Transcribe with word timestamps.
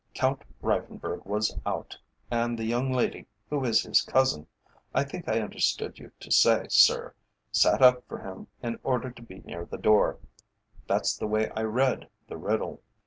Count 0.15 0.41
Reiffenburg 0.63 1.27
was 1.27 1.55
out, 1.63 1.95
and 2.31 2.57
the 2.57 2.65
young 2.65 2.91
lady, 2.91 3.27
who 3.51 3.63
is 3.63 3.83
his 3.83 4.01
cousin, 4.01 4.47
I 4.95 5.03
think 5.03 5.29
I 5.29 5.41
understood 5.41 5.99
you 5.99 6.11
to 6.21 6.31
say, 6.31 6.65
sir, 6.69 7.13
sat 7.51 7.83
up 7.83 8.07
for 8.07 8.17
him 8.17 8.47
in 8.63 8.79
order 8.81 9.11
to 9.11 9.21
be 9.21 9.41
near 9.41 9.63
the 9.63 9.77
door. 9.77 10.17
That's 10.87 11.15
the 11.15 11.27
way 11.27 11.51
I 11.55 11.61
read 11.61 12.09
the 12.27 12.37
riddle." 12.37 12.81